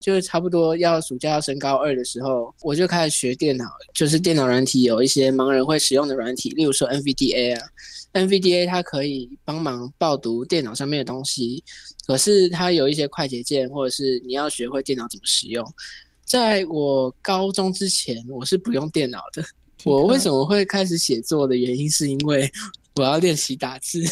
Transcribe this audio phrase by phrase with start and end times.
[0.00, 7.68] 就是差不多要暑假要升高二的时候，我就开始学电脑，就是电脑软体有一些盲人会使用的软体，例如说 NVDA 啊
[8.14, 11.62] ，NVDA 它可以帮忙报读电脑上面的东西，
[12.06, 15.62] 可是它有一些快捷键，或者是你要学会电脑怎么使用。
[16.24, 19.44] 在我高中之前，我是不用电脑的。
[19.84, 22.50] 我为什么会开始写作的原因，是因为
[22.96, 24.02] 我要练习打字。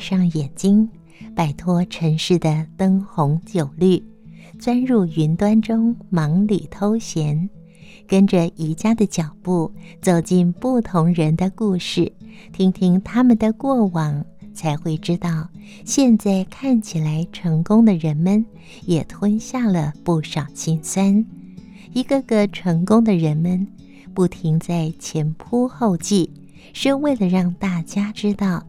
[0.00, 0.88] 上眼睛，
[1.36, 4.02] 摆脱尘世的灯红酒绿。
[4.58, 7.48] 钻入云端中，忙里偷闲，
[8.06, 12.12] 跟着宜家的脚步，走进不同人的故事，
[12.52, 15.48] 听听他们的过往，才会知道，
[15.84, 18.44] 现在看起来成功的人们，
[18.84, 21.24] 也吞下了不少心酸。
[21.92, 23.66] 一个个成功的人们，
[24.12, 26.30] 不停在前仆后继，
[26.74, 28.62] 是为了让大家知道，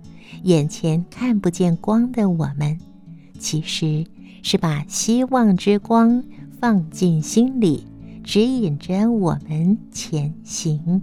[0.44, 2.78] 眼前看不见光的我们，
[3.40, 4.06] 其实。
[4.44, 6.24] 是把希望之光
[6.60, 7.86] 放进心里，
[8.24, 11.00] 指引着我们前行。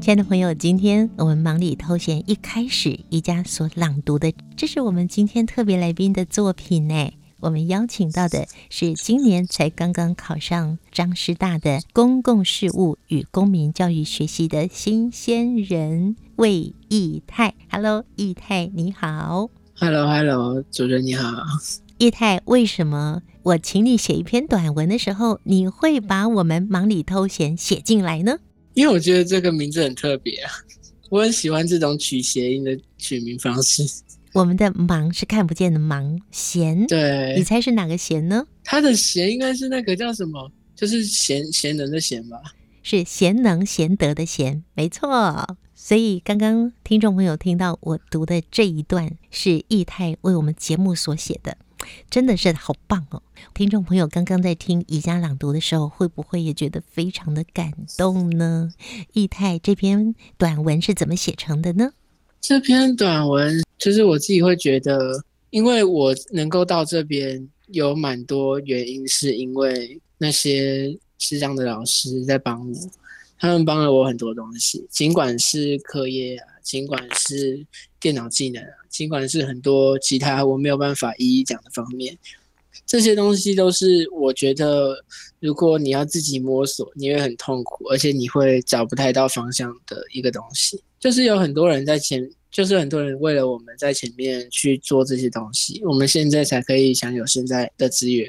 [0.00, 7.12] 亲爱的朋友，今天我们忙里偷闲一开始，宜家所朗读的，这是我们今天特别来宾的作品呢。
[7.42, 17.54] 我们邀请到的是今年才刚刚考上彰师大的公共事务与公民教育学系的新鲜人魏义泰。
[17.68, 19.50] Hello，义泰你好。
[19.74, 21.42] Hello，Hello，主任你好。
[21.98, 28.38] 义泰，为什么我请你写一篇短文的时候，你会把我们忙里偷闲写进来呢？
[28.74, 30.52] 因为我觉得这个名字很特别啊，
[31.10, 33.84] 我很喜欢这种取谐音的取名方式。
[34.32, 38.46] 我们的忙是看不见的忙，闲，对，你猜是哪个闲呢？
[38.64, 40.50] 他的闲应该是那个叫什么？
[40.74, 42.40] 就是贤贤能的贤吧？
[42.82, 45.56] 是贤能贤德的贤，没错。
[45.74, 51.58] 所以刚刚听众朋友听到我读的这一段是易泰为我们节目所写的，
[52.08, 53.22] 真的是好棒哦！
[53.52, 58.70] 听众朋友刚刚在听宜家朗读的时候，会不会也觉得非常的感动呢？
[59.12, 61.90] 易泰这篇短文是怎么写成的呢？
[62.40, 65.20] 这篇短文就是我自己会觉得，
[65.50, 72.76] 因为我能够到这边有蛮多原因，是因为那些师长的老师在帮我，
[73.40, 77.66] 他们帮了我很多东西，尽管是课业啊，尽管是
[77.98, 82.16] 电脑技能啊，尽管是很多其他我没有办法一一讲的方面，
[82.86, 84.96] 这些东西都是我觉得，
[85.40, 90.80] 如果你要自己摸索，你会很痛苦，而且你会找不太到方向的一个东西。
[91.00, 98.28] 就是有很多人在前，就是很多人为了我们在前面去做这些东西，我们现在才可以享有现在的资源，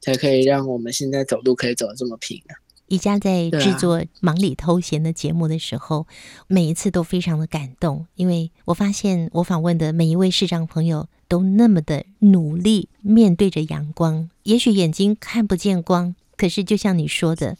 [0.00, 2.54] 才可以让我们现在走路可以走得这么平啊。
[2.86, 6.06] 宜家在制作《忙里偷闲》的节目的时候，啊，
[6.46, 17.56] 每一次都非常的感动，因为我发现我访问的每一位市长朋友都那么的努力，面对着阳光，也许眼睛看不见光，可是就像你说的，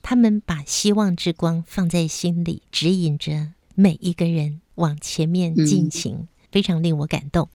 [0.00, 3.48] 他们把希望之光放在心里，指引着。
[3.74, 7.48] 每一个人往前面进行，嗯，非常令我感动。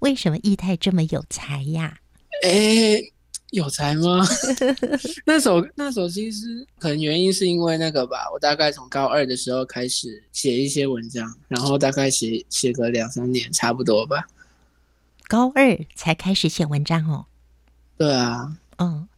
[0.00, 1.98] 为什么义泰这么有才呀？
[2.42, 3.00] 哎，
[3.50, 4.26] 有才吗？
[5.26, 8.28] 那首那首其实可能原因是因为那个吧。
[8.32, 14.26] 我大概从高二的时候开始写一些文章，然后大概写写个两三年，差不多吧。
[15.28, 17.26] 高二才开始写文章哦。
[17.96, 18.56] 对啊。
[18.78, 19.08] 嗯，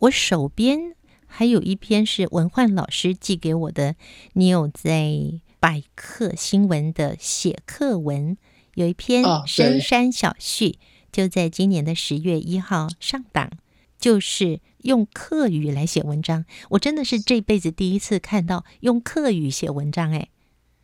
[0.00, 0.94] 我手边
[1.26, 3.96] 还有一篇是文焕老师寄给我的，
[4.32, 5.40] 你有在？
[5.60, 8.36] 百科新闻的写课文
[8.74, 10.68] 有一篇《深山小序》，
[11.12, 13.50] 就在今年的十月一号上档，
[13.98, 16.46] 就是用客语来写文章。
[16.70, 20.30] 我真的是这辈子第一次看到用客语写文章，哎，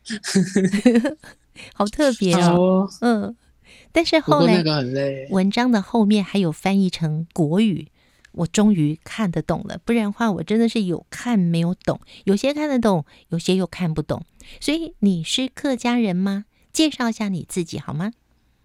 [1.73, 2.87] 好特别哦。
[3.01, 3.35] 嗯，
[3.91, 4.63] 但是后来
[5.31, 7.87] 文章的后面还有翻译成国语。
[8.37, 14.23] 我终于看得懂了，不然的话，我真的是有看没有懂，有些看得懂，有些又看不懂。
[14.59, 16.45] 所以你是客家人吗？
[16.71, 18.13] 介绍一下你自己好吗？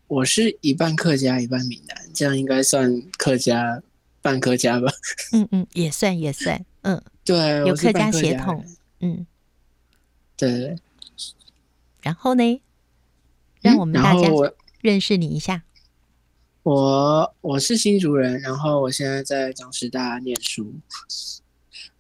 [0.07, 3.83] 我是一半客家，一半闽南，这样应该算客家
[4.21, 4.93] 半客家吧？
[5.33, 8.63] 嗯嗯，也算也算，嗯，对，有客家血统，
[9.01, 9.27] 嗯，
[10.37, 10.77] 对。
[12.03, 12.61] 然后呢，
[13.63, 14.29] 让我们大家
[14.81, 15.63] 认识你一下。
[16.63, 20.73] 我我是新竹人，然后我现在在彰师大念书，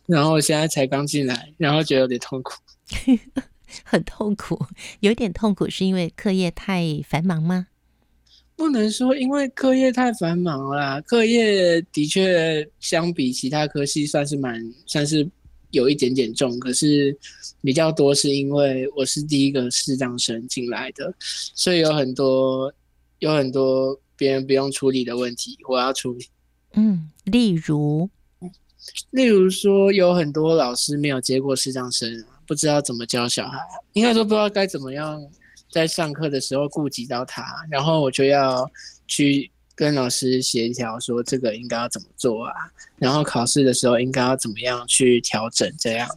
[0.07, 2.55] 然后我现在才刚进来，然后觉得有点痛苦。
[3.85, 4.67] 很痛苦，
[5.01, 7.69] 有点痛苦，是因为课业太繁忙吗？
[8.55, 15.29] 不能说因为课业太繁忙啦，课业的确相比其他科系算是蛮算是
[15.71, 17.17] 有一点点重，可是
[17.63, 22.73] 比较多是因为我是第一个视障生进来的，所以有很多
[23.21, 26.29] 有很多别人不用处理的问题，我要处理。
[26.75, 28.09] 嗯，例如。
[29.11, 33.59] 例如说，有很多老师没有接过视障生，不知道怎么教小孩，
[33.95, 35.21] 应该说不知道该怎么样
[35.71, 38.69] 在上课的时候顾及到他，然后我就要
[39.07, 42.55] 去跟老师协调，说这个应该要怎么做啊，
[42.97, 46.09] 然后考试的时候应该要怎么样去调整，这样，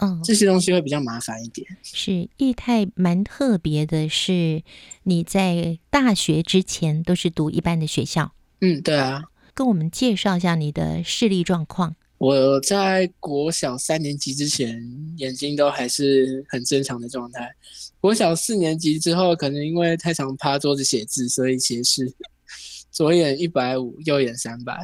[0.00, 1.66] 嗯，这些东西会比较麻烦一点。
[1.82, 4.62] 是易泰蛮特别的，是
[5.04, 9.24] 你在大学之前都是读一般的学校，嗯，对啊，
[9.54, 11.94] 跟我们介绍一下你的视力状况。
[12.16, 14.78] 我在国小三年级之前，
[15.16, 17.50] 眼睛都还是很正常的状态。
[17.98, 22.12] 国小四年级之后，可能因为太常趴桌子写字，所以斜视，
[22.90, 24.76] 左眼一百五，右眼三百。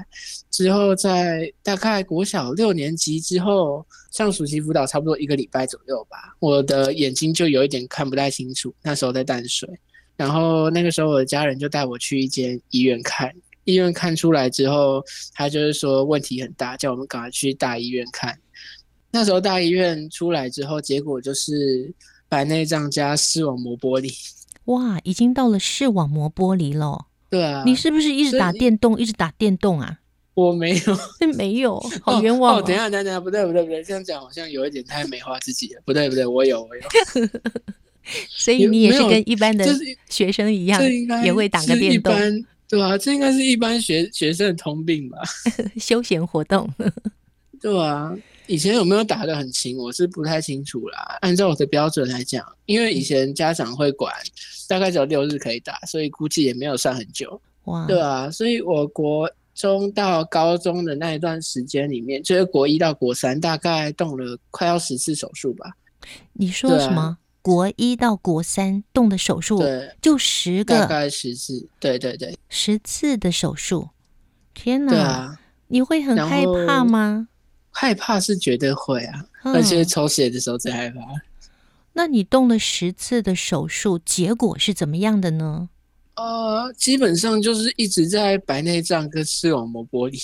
[0.50, 8.74] 之后在大概国小六年级之后，上暑期辅导差不多一个礼拜左右吧，我的眼睛就有一点看不太清楚。
[8.82, 9.68] 那时候在淡水，
[10.16, 13.32] 然后那个时候我的家人就带我去一间医院看。
[13.64, 15.02] 医院看出来之后，
[15.34, 18.38] 他就是说问题很大，叫我们赶快去大医院看。
[19.10, 21.92] 那时候大医院出来之后，结果就是
[22.28, 24.08] 白内障加视网膜剥离。
[24.66, 27.06] 哇，已经到了视网膜剥离了。
[27.28, 29.98] 对啊，你是不是一直打电动，一直打电动啊？
[30.34, 30.98] 我没有，
[31.36, 32.58] 没有， 好冤枉哦。
[32.58, 35.80] 哦，等一下，等一下，不对，不对，不对，这样讲好像有一点太美化自己了。
[35.86, 36.82] 不对，不对，我有，我有。
[38.28, 39.66] 所以你也是跟一般的
[40.08, 40.80] 学生一样，
[41.24, 42.14] 也会打个电动。
[42.68, 45.18] 对啊，这应该是一般学学生的通病吧？
[45.80, 46.70] 休闲活动。
[47.60, 48.14] 对啊，
[48.46, 51.18] 以前有没有打得很勤，我是不太清楚啦。
[51.20, 54.12] 按照我的标准来讲，因为以前家长会管，
[54.68, 57.40] 大概只有六日可以打，所以估计也没有算很久。
[57.64, 65.72] 哇，对啊，所以我国中到高中的那一段时间里面，就是国一到国三，大概动了快要十次手术吧。
[66.32, 67.18] 你说什么？
[67.42, 73.88] 国一到国三动的手术，对，就十个，大概十次，对对对，十次的手术，
[74.52, 74.92] 天哪！
[74.92, 77.28] 对啊，你会很害怕吗？
[77.78, 80.98] 害怕是绝对会啊，嗯、而且抽血的时候最害怕。
[81.92, 85.68] 那你动了十次的手术，结果是怎么样的呢？
[86.14, 90.18] 呃，基本上就是一直在白内障跟视网膜剥离。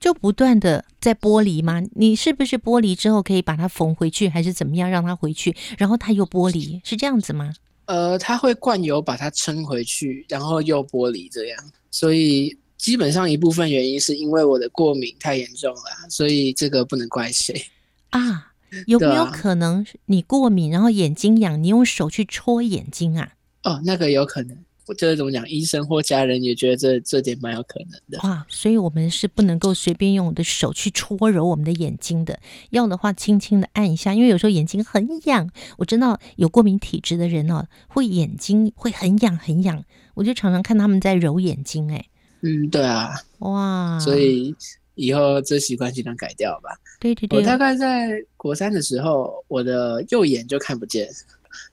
[0.00, 1.82] 就不断的在剥离吗？
[1.94, 5.54] 你是不是剥离之后可以把它缝回去，还是怎么样让它回去？
[5.76, 7.52] 然后它又剥离，是这样子吗？
[7.84, 11.58] 呃，它会灌油把它撑回去，然后又剥离这样。
[11.90, 17.64] 所以基本上一部分原因是因为我的过敏太严重了，所以这个不能怪谁
[18.10, 18.52] 啊。
[18.86, 23.32] 有没有可能你过敏，然后眼睛痒，你用手去戳眼睛啊？
[23.62, 24.54] 哦，那个有可能。
[24.86, 28.18] 我觉得怎么讲，医生或家人也觉得这这点蛮有可能的。
[28.28, 32.38] 哇，所以我们是不能够随便用我的手去搓揉我们的眼睛的，
[32.68, 35.48] 要的话轻轻的按一下，因为有时候眼睛很痒。
[35.78, 39.82] 我知道有过敏体质的人哦，会眼睛会很痒很痒，
[40.12, 41.90] 我就常常看他们在揉眼睛。
[41.90, 42.04] 哎，
[42.44, 44.54] 嗯，对啊，哇，所以
[44.94, 46.70] 以后这习惯尽量改掉吧。
[47.00, 51.08] 对对对，我大概在国三的时候，我的右眼就看不见，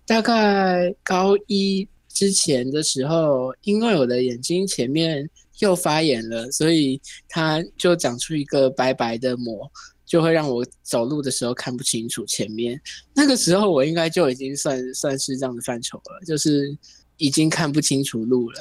[0.06, 1.88] 大概高一。
[2.14, 5.28] 之前的时候，因为我的眼睛前面
[5.60, 9.72] 又发炎了，所以它就长出一个白白的膜，
[10.06, 12.80] 就会让我走路的时候看不清楚前面。
[13.14, 16.78] 那个时候我应该就已经算算是这样的范畴了，就是
[17.16, 18.60] 已经看不清楚路了。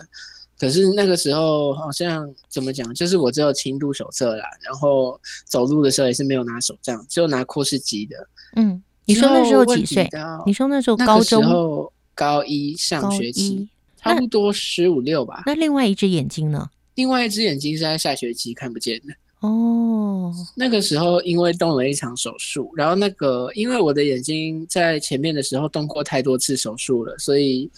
[0.61, 8.17] 可是那个时候好像怎么讲，就是我只有轻度手册啦，然后走路的时候也是没有拿手杖，只有拿扩视机的。
[8.57, 10.07] 嗯，你说那时候几岁？
[10.45, 11.91] 你说那时候高中？
[12.15, 15.43] 高一上学期，差不多十五六吧。
[15.47, 16.69] 那另外一只眼睛呢？
[16.97, 19.15] 另外一只眼睛是在下学期看不见的。
[19.41, 27.71] 哦，那个时候因为动了一场手术，然后那个因为我的眼睛在前面的时候动过太多次手术了，所以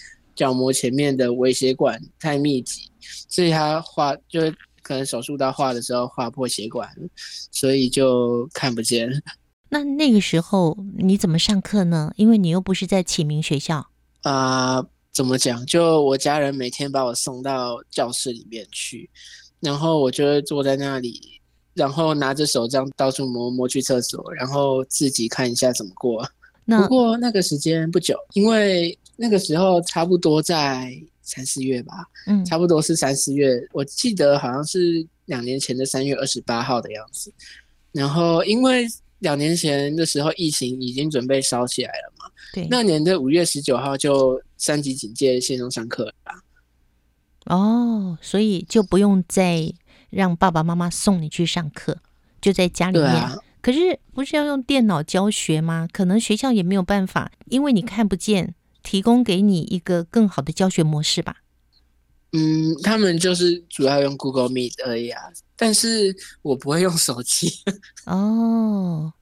[0.43, 2.91] 角膜前面的微血管太密集，
[3.29, 6.89] 所以他划就是可能手术刀划的时候划破血管，
[7.53, 9.09] 所以就看不见。
[9.69, 12.13] 那那个时候你怎么上课呢？
[12.17, 13.87] 因为你又不是在启明学校。
[14.23, 15.65] 啊、呃，怎么讲？
[15.65, 19.09] 就我家人每天把我送到教室里面去，
[19.61, 21.41] 然后我就会坐在那里，
[21.73, 26.29] 然后拿着手杖到处摸摸去厕所，然后自己看一下怎么过。
[26.67, 30.93] 不过那个时间不久，因为那个时候差不多在
[31.23, 31.95] 三四月吧，
[32.27, 37.33] 嗯，差不多是三四月，我记得好像是两年前的三月二十八号的样子。
[37.93, 38.87] 然后因为
[39.21, 42.27] 两年前的时候，疫情已经准备烧起来了嘛。
[42.53, 46.15] 对，那年的五月十九号就三级警戒，线上上课了。
[47.47, 49.73] 哦，所以就不用再
[50.11, 51.99] 让爸爸妈妈送你去上课，
[52.41, 53.09] 就在家里面。
[53.09, 55.89] 啊、可是不是要用电脑教学吗？
[55.93, 61.37] 可能学校也没有办法，因为你看不见，提供给你一个更好的教学模式吧。
[62.33, 65.23] 嗯，他们就是主要用 Google Meet 而已啊。
[65.57, 67.53] 但是我不会用手机。
[68.07, 69.13] 哦，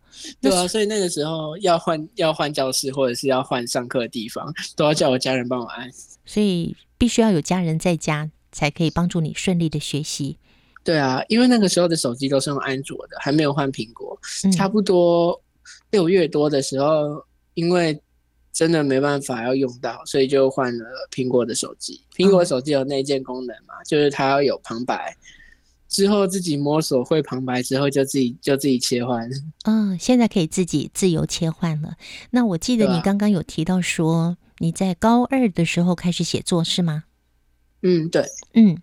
[0.41, 5.91] 对啊，所以那个时候要换要换教室，或者是要换上课的地方，都要叫我家人帮我按。
[6.25, 10.39] 所以必须要有家人在家，才可以帮助你顺利的学习。
[10.85, 14.19] 对啊，因为那个时候的手机都是用安卓的，还没有换苹果。
[14.45, 15.39] 嗯、差不多
[15.91, 17.23] 六月多的时候，
[17.55, 18.01] 因为
[18.53, 22.01] 真的没办法要用到，所以就换了苹果的手机。
[22.17, 25.17] 苹果手机有内建功能嘛，嗯、就是它要有旁白。
[25.89, 29.29] 之后自己摸索会旁白之后，就自己就自己切换。
[29.65, 31.95] 嗯，现在可以自己自由切换了。
[32.31, 37.05] 那我记得你刚刚有提到说你在高二的时候开始写作是吗？
[37.83, 38.79] 嗯，对，嗯。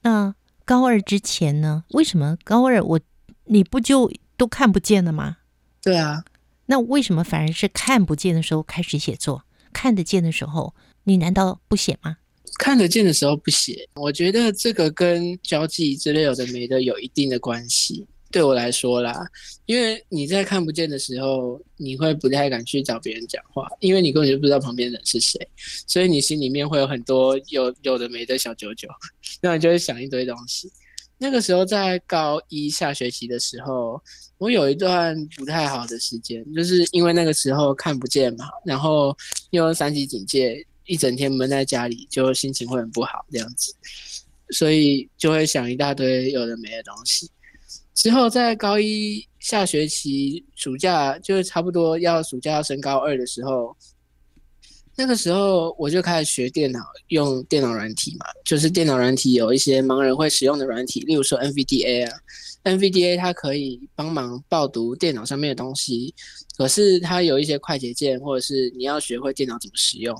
[0.00, 0.34] 那
[0.64, 1.84] 高二之前呢？
[1.90, 3.00] 为什么高二我
[3.44, 5.38] 你不就都看不见了吗？
[5.82, 6.24] 对啊。
[6.70, 9.42] 那为什么反而是看不见的时候开始写作？
[9.72, 12.18] 看得见的时候，你难道不写吗？
[12.58, 18.06] 看得见的时候不写，我觉得这个跟交际之类有的没的有一定的关系。
[18.30, 19.26] 对我来说啦，
[19.64, 25.40] 因为你在看不见的时候，你会不太敢去找别人讲话，因为你根本就不知道旁边人是谁，
[25.86, 28.86] 所以你心里面会有很多有有的没的小九九，
[29.40, 30.70] 那你就会想一堆东西。
[31.18, 34.00] 那个时候在高一下学期的时候，
[34.38, 39.16] 我有一段不太好的时间，就是因为那个时候看不见嘛，然后
[39.50, 40.64] 又三级警戒。
[40.90, 43.74] 一整天闷在家里，就心情会很不好这样子，
[44.52, 47.30] 所以就会想一大堆有的没的东西。
[47.92, 53.76] 之后在高一下学期暑假，就是差不多要暑假要升高二的时候，
[55.00, 62.18] 那个时候我就开始学电脑，用电脑软体嘛，就是电脑软体有一些盲人会使用的软体，例如说 NVDA 啊
[62.64, 66.12] ，NVDA 它可以帮忙报读电脑上面的东西，
[66.56, 70.12] 可是它有一些快捷键，或者是你要学会电脑怎么使用。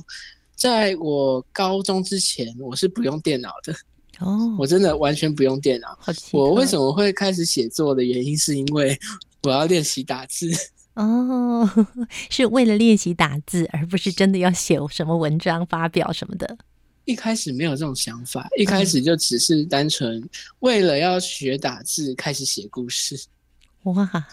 [0.55, 3.75] 在我高中之前，我是不用电脑的
[4.21, 5.99] 哦，我真的完全不用电脑。
[6.31, 8.97] 我为什么会开始写作的原因，是因为
[9.43, 10.49] 我要练习打字
[10.99, 11.87] 哦，
[12.28, 16.59] 是为了练习打字，而不是真的要写什么文章发表什么的。
[17.05, 20.28] 一开始没有这种想法，一开始就只是单纯
[20.59, 23.17] 为了要学打字开始写故事。
[23.85, 24.26] 哇！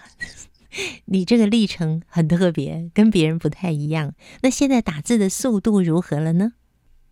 [1.05, 4.13] 你这个历程很特别，跟别人不太一样。
[4.41, 6.53] 那现在打字的速度如何了呢？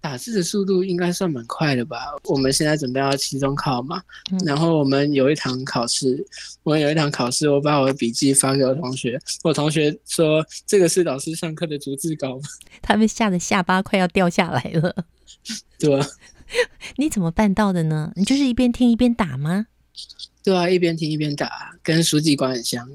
[0.03, 1.97] 打字的速度应该算蛮快的吧。
[2.25, 6.21] 我们现在准备要期中考嘛，嗯、然后我们有一堂考试，
[6.63, 12.37] 我们有一堂考试，我把我的笔记发给我同学，我同学说这个是老师上课的逐字稿，
[12.83, 14.93] 他们吓得下巴快要掉下来了。
[15.79, 16.05] 对啊，
[16.97, 18.11] 你怎么办到的呢？
[18.17, 19.67] 你就是一边听一边打吗？
[20.43, 22.85] 对啊，一边听一边打，跟书记官很像。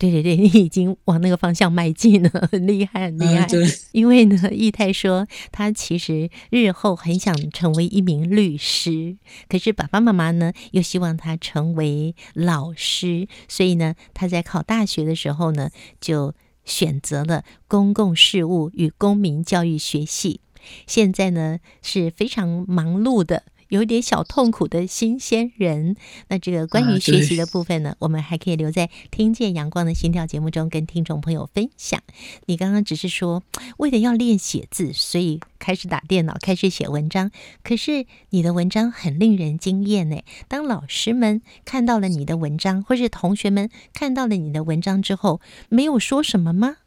[0.00, 3.40] 对对对， 你已经往那个方向迈进了， 很厉害，很厉害。
[3.40, 3.46] 啊、
[3.92, 15.68] 因为呢，义泰说他其实日后很想成为一名律师，可是爸爸妈妈呢又希望他成为老师，所以呢，他在考大学的时候呢，
[16.00, 20.40] 就选择了公共事务与公民教育学系。
[20.86, 23.42] 现在呢是非常忙碌的。
[23.70, 25.96] 有点小痛苦的新鲜人，
[26.28, 32.02] 那这个关于学习的部分呢，啊、我们还可以留在《听见阳光的心跳》节目中跟听众朋友分享。
[32.46, 33.42] 你刚刚只是说
[33.78, 37.30] 为了要练写字，所以开始打电脑，开始写文章。
[37.62, 40.20] 可是你的文章很令人惊艳呢。
[40.48, 46.78] 当老师们看到了你的文章，或是同学们看到了你的文章之后，没有说什么吗？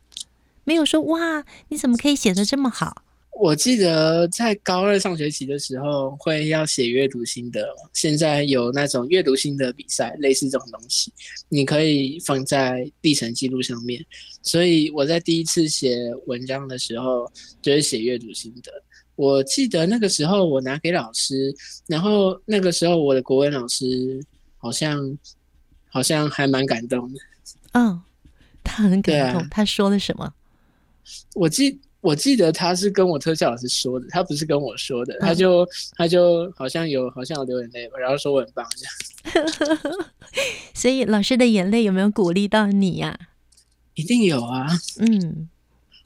[0.66, 3.02] 没有说哇，你怎么可以写的这么好？
[3.40, 11.12] 我记得在高二上学期的时候会要写阅读心得，现在有那种阅读心得比赛，类似这种东西，
[11.50, 14.06] 你可以放在历程记录上面。
[14.44, 17.30] 所以我在第一次写文章的时候
[17.62, 18.72] 就是写阅读心得。
[19.16, 21.54] 我记得那个时候我拿给老师，
[21.88, 24.24] 然后那个时候我的国文老师
[24.58, 25.18] 好像
[25.90, 27.20] 好像还蛮感动的。
[27.74, 28.00] 嗯，
[28.63, 29.42] 他很感动。
[29.42, 30.34] 啊，他说了什么？
[31.34, 31.82] 我记。
[32.03, 39.48] 我记得他是跟我特效老师说的，他不是跟我说的，他就他就好像有好像有流眼泪，然后说我很棒这样。
[40.75, 43.17] 所以老师的眼泪有没有鼓励到你呀？
[43.93, 44.67] 一定有啊，
[45.00, 45.48] 嗯，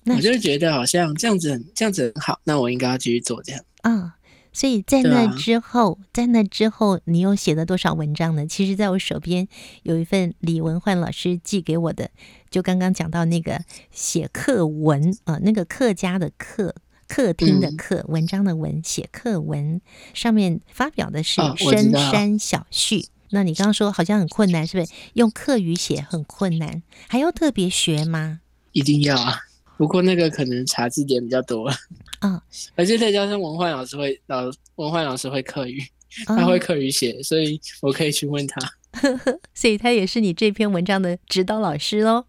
[0.05, 3.63] 我就觉得好像这样子这样子很好，那我应该要继续做这样。
[3.81, 4.16] 啊，
[4.57, 8.47] 所以在那之后，啊、在那之后，你又写了多少文章呢？
[8.47, 9.47] 其实，在我手边
[9.83, 12.09] 有一份李文焕老师寄给我的，
[12.49, 13.61] 就刚刚讲到那个
[13.91, 16.73] 写课文啊、呃，那个客家的客，
[17.07, 19.79] 客厅的客，文章的文，写课文
[20.15, 23.01] 上面发表的是深山小序。
[23.01, 24.91] 哦、那你刚刚说好像很困难，是不是？
[25.13, 28.39] 用客语写很困难，还要特别学吗？
[28.71, 29.37] 一定要啊！
[29.77, 31.71] 不过那个可能查字典比较多
[32.19, 32.41] 啊，哦、
[32.75, 34.43] 而且再加上文焕老师会老
[34.75, 35.83] 文焕老师会课语，
[36.25, 38.59] 他会课语写，哦、所以我可以去问他，
[39.53, 42.25] 所以他也是你这篇文章的指导老师喽。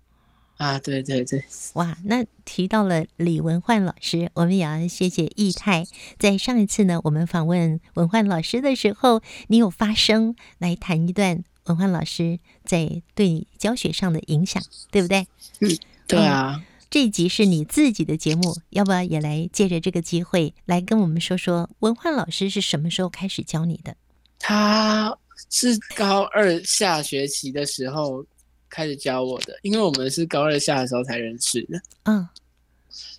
[0.59, 5.85] 啊，对对对，哇，那提到了李文焕老师，我们也要谢谢易泰。
[6.18, 15.28] 在上一次呢，我们访问文焕老师的时候，你有发声来谈一段文焕老师在对你教学上的影响，对不对？
[15.61, 15.78] 嗯，
[16.09, 16.57] 对啊。
[16.59, 23.95] 嗯这一集是你自己的节目，要不要也来借着这个机会来跟我们说说文焕老师是什么时候开始教你的？
[24.38, 25.14] 他
[25.50, 28.25] 是高二下学期的时候
[28.71, 31.78] 开始教我的，因为我们是高二下的时候才认识的。
[32.04, 32.26] 嗯，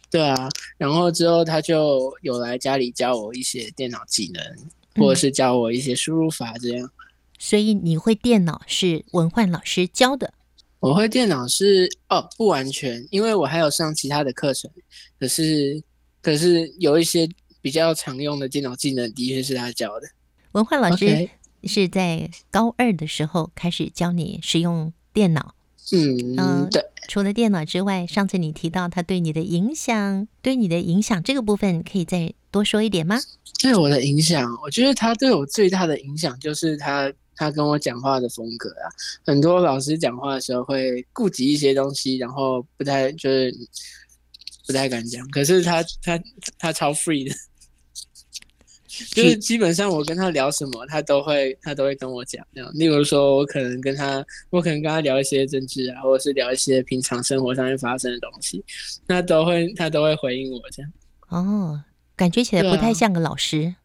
[0.09, 4.43] 对啊，然后之后他就有来家里教我一些电脑技能，
[4.95, 6.89] 或者是教我一些输入法这样。
[7.37, 10.33] 所以你会电脑是文焕老师教的？
[10.79, 14.71] 我会电脑是哦，不完全，因为我还有上其他的课程，
[15.19, 15.83] 可是
[16.21, 17.27] 可是有一些
[17.61, 20.07] 比较常用的电脑技能，的确是他教的。
[20.53, 21.29] 文焕老师
[21.65, 25.53] 是在高二的时候开始教你使用电脑。
[25.91, 26.81] 嗯，嗯，对。
[27.09, 33.19] 除了电脑之外，上次你提到他对你的影响，对你的影响这个部分，可以再多说一点吗？
[33.61, 37.11] 对我的影响，我觉得他对我最大的影响就是他。
[37.39, 38.91] 他跟我讲话的风格啊，
[39.25, 43.55] 很多老师讲话的时候会顾及一些东西，然后不太就是
[44.67, 45.25] 不太敢讲。
[45.29, 46.21] 可是他他
[46.57, 47.33] 他超 free 的，
[49.15, 52.45] 就是基本上我跟他聊什么，他都会他都会跟我讲。
[52.53, 58.61] 这样，例如说我可能跟他，我可能跟他聊一些政治啊，或者是聊一些平常生活上面发生的东西，
[59.07, 60.91] 那都会他都会回应我这样。
[61.29, 61.81] 哦，
[62.17, 63.75] 感觉起来不太像个老师。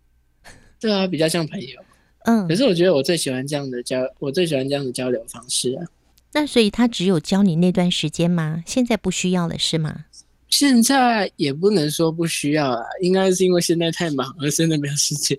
[0.81, 1.81] 对啊，比较像朋友。
[2.25, 5.87] 嗯，可是我觉得我最喜欢这样的交，我最喜欢这样的交流方式啊。
[6.33, 8.63] 那所以他只有教你那段时间吗？
[8.67, 10.05] 现在不需要了是吗？
[10.49, 15.39] 现在也不能说不需要啊，应该是因为现在太忙了，真的没有时间。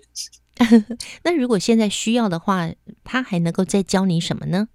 [1.22, 2.70] 那如果现在需要的话，
[3.04, 4.68] 他还能够再教你什么呢？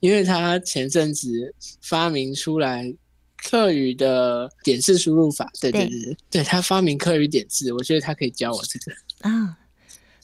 [0.00, 2.94] 因为他前阵子发明出来
[3.42, 8.92] 客语的点字输入法，对对对，对，对他发明客语点字，我觉得他可以教我这个
[9.28, 9.58] 啊。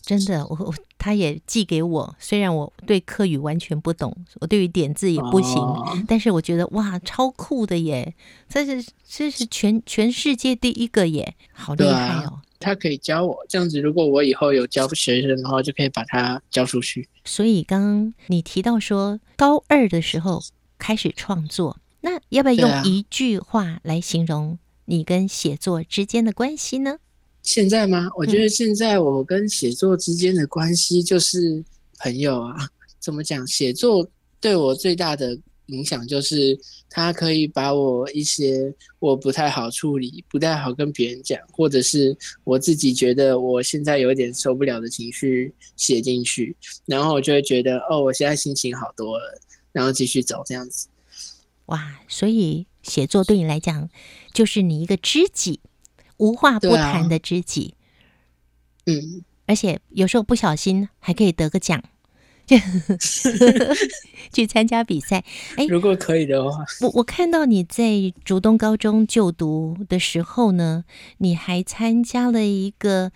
[0.02, 8.14] 真的，我我他也寄给我，虽然我对客语完全不懂，我对于点字也不行，哦、但是我觉得哇，超酷的耶！
[8.50, 12.40] 这是这是全全世界第一个耶，好厉害哦！
[12.58, 17.08] 他可以教我这样子，如果我以后有教学生的话，就可以把他教出去。
[17.24, 20.42] 所以刚刚你提到说高二的时候
[20.78, 26.98] 开始创作，那要不要用一句话来形容你跟写作之间的关系呢？
[27.42, 28.08] 现在吗？
[28.16, 31.64] 我觉得现在我跟写作之间的关系就是
[31.98, 32.68] 朋友啊。
[33.00, 33.46] 怎么讲？
[33.46, 34.06] 写作
[34.42, 35.34] 对我最大的
[35.68, 36.58] 影响就是，
[36.90, 49.40] 它可以把我一些我不太好处理、不太好跟别人讲，或者是我自己觉得我现在有点受不了的情绪写进去，然后我就会觉得，哦，我现在心情好多了，
[49.72, 50.88] 然后继续走这样子。
[51.66, 53.88] 哇，所以写作对你来讲，
[54.34, 55.60] 就是你一个知己。
[56.20, 57.74] 无话不谈的知己，
[58.84, 61.82] 啊、嗯，而且有时候不小心还可以得个奖，
[64.30, 65.24] 去参加比赛。
[65.56, 70.84] 哎，如果可以的话，我我看到你在竹东高中就读的时候呢，
[71.18, 73.12] 你还参加了一个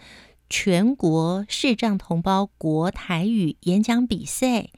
[0.48, 4.68] 全国视障同胞国台语演讲比赛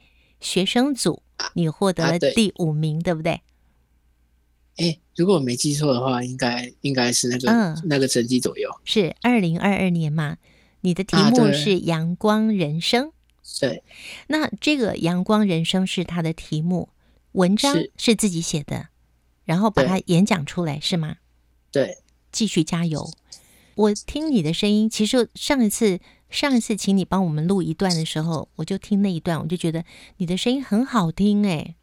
[0.41, 3.41] 学生组，你获得了第五名，啊、对，对不对？
[4.77, 8.69] 哎，如果我没记错的话，应该应该是那个、嗯、那个成绩左右。
[8.85, 10.37] 是二零二二年嘛？
[10.81, 13.07] 你的题目是《阳光人生》。
[13.59, 13.83] 对，对，
[14.27, 16.89] 那这个《阳光人生》是他的题目，
[17.31, 18.89] 文章是自己写的，
[19.45, 21.15] 然后把它演讲出来，是吗？
[21.71, 21.97] 对，
[22.31, 23.09] 继续加油。
[23.75, 29.83] 我听你的声音，其实上一次上一次请你帮我们录一段的时候，我就听那一段，我就觉得
[30.17, 31.73] 你的声音很好听，哎。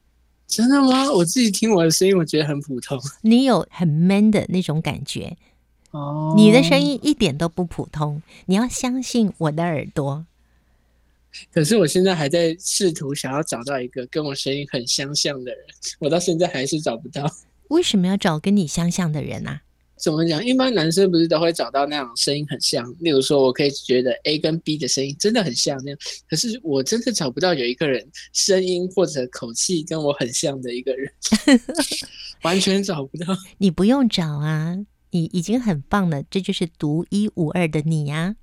[0.46, 1.10] 真的吗？
[1.10, 3.00] 我自己听我的声音，我觉得很普通。
[3.22, 5.36] 你有很 man 的那种感觉
[5.90, 6.34] 哦。
[6.36, 10.26] 你的声音一点都不普通，你要相信我的耳朵。
[11.52, 15.64] 可是我现在还在试图想要找到一个跟我声音很相像的人，
[15.98, 17.28] 我到现在还是找不到。
[17.68, 19.62] 为什么要找跟你相像的人啊？
[19.96, 20.44] 怎么讲？
[20.44, 31.10] 一般男生不是都会找到那种声音很像，例如说，我可以觉得 A 跟 B 的声音真的很像那样，可是我真的找不到有一个人声音或者口气跟我很像的一个人，
[32.42, 33.36] 完全找不到。
[33.58, 34.76] 你不用找啊，
[35.12, 38.36] 你已经很棒了，这就是独一无二的你呀！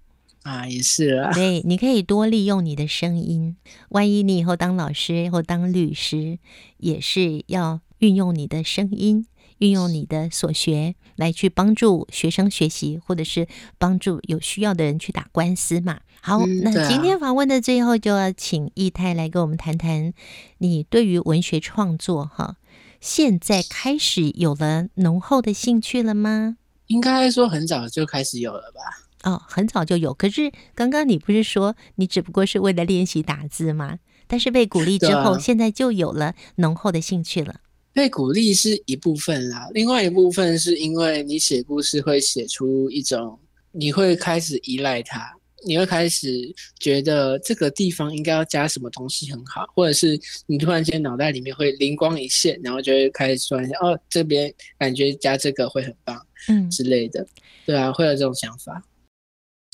[0.44, 1.32] 啊，也是啊。
[1.34, 3.58] 对，你可以多利用你的声音，
[3.90, 6.40] 万一你以后当老师或当律师，
[6.78, 9.28] 也是要运用你的声音。
[9.60, 16.00] 运用你的所学来去帮助学生学习，或者是帮助有需要的人去打官司嘛。
[16.20, 20.14] 好，那今天访问的最后就要请易泰来跟我们谈谈
[20.58, 22.58] 你对于文学创作哈，
[23.00, 26.58] 现在开始有了浓厚的兴趣了吗？
[26.88, 29.32] 应该说很早就开始有了吧？
[29.32, 30.14] 哦，很早就有。
[30.16, 34.00] 可是刚刚你不是说你只不过是为了练习打字吗？
[34.28, 37.56] 但是被鼓励之后，啊、现在就有了浓厚的兴趣了。
[37.94, 43.38] 被鼓励是一部分啦，另外一部分是因为你写故事会写出一种，
[43.72, 45.30] 你会开始依赖它，
[45.66, 57.28] 你会开始觉得这个地方应该要加什么东西很好，或者是你突然间脑袋里面会灵光一现，然后就会开始说哦，这边感觉加这个会很棒，嗯之类的，
[57.66, 58.82] 对啊，会有这种想法。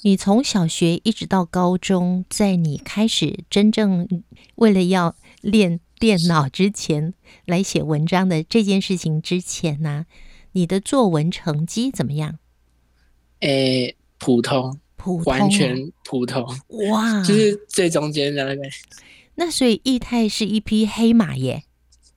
[0.04, 4.08] 你从小学一直到高中，在你开始真正
[4.56, 5.80] 为了要练。
[6.00, 7.14] 电脑之前
[7.46, 10.06] 来写文章的这件事情之前呢、啊，
[10.54, 12.40] 你的作文成绩怎么样？
[13.42, 16.44] 诶，普通，普通，完全普通。
[16.90, 18.62] 哇，就是最中间的那个。
[19.36, 21.64] 那所以义泰是一匹黑马耶，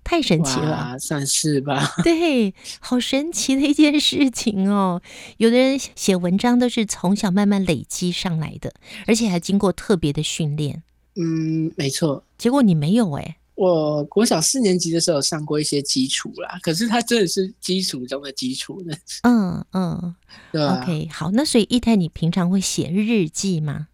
[0.02, 1.94] 太神奇了，算是吧？
[2.02, 5.02] 对，好神奇的一件事情哦。
[5.36, 8.72] 有的人写文章都是从小慢慢累积上来的，
[9.06, 10.82] 而且还经过特别的训练。
[11.16, 12.24] 嗯，没错。
[12.38, 13.36] 结果你没有哎。
[13.60, 18.96] 我国小四年级的时候上过一些基础啦，可是它真的是基础中的基础呢。
[19.24, 20.14] 嗯 嗯，
[20.50, 20.80] 对啊。
[20.80, 23.88] OK，好，那所以一泰，你平常会写日记吗？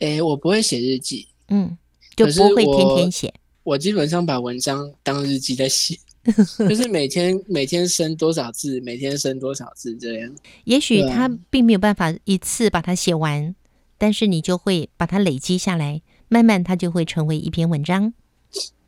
[0.00, 1.78] 诶、欸，我不会写日记，嗯，
[2.16, 3.32] 就不会天天写。
[3.62, 5.96] 我基本上把文章当日记在写，
[6.68, 10.34] 就是每天每天生多少字，每天生多少字这样。
[10.64, 13.54] 也许他并没有办法一次把它写完，
[13.98, 18.12] 但是你就会把它累积下来，慢慢它就会成为一篇文章。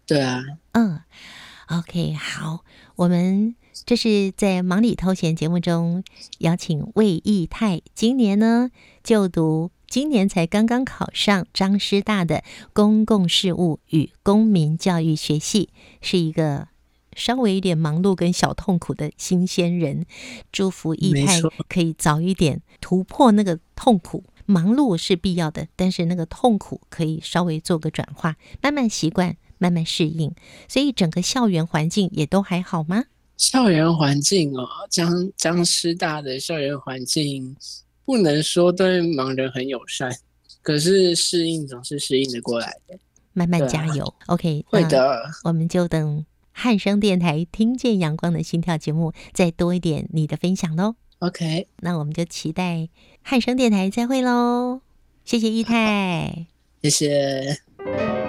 [0.06, 1.00] 对啊，嗯
[1.68, 2.62] ，OK，好，
[2.96, 3.54] 我们
[3.86, 6.04] 这是在忙里偷闲节目中
[6.38, 8.70] 邀请魏义泰，今年呢
[9.02, 15.70] 就读，今年才刚刚考上张师大的公共事务与公民教育学系，
[16.02, 16.68] 是一个
[17.16, 20.04] 稍微有点忙碌跟小痛苦的新鲜人。
[20.52, 29.36] 祝福义泰可以早一点突破那个痛苦，忙碌是必要的，但是那个痛苦可以稍微做个转化，慢慢习惯。
[29.64, 30.30] 慢慢适应，
[30.68, 33.04] 所以整个校园环境也都还好吗？
[33.38, 37.56] 校园环境哦，江江师大的校园环境
[38.04, 40.14] 不能说对盲人很友善，
[40.60, 42.98] 可是适应总是适应的过来的。
[43.32, 45.22] 慢慢加油，啊，OK，会的。
[45.44, 50.96] 我们就等汉声电台听见阳光的心跳节目再多一点你的分享喽。
[51.20, 52.90] OK，那我们就期待
[53.22, 54.82] 汉声电台再会喽。
[55.24, 56.48] 谢谢义泰，
[56.82, 58.23] 谢谢。